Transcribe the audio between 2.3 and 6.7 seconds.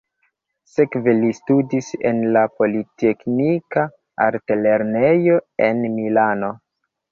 la politeknika altlernejo en Milano.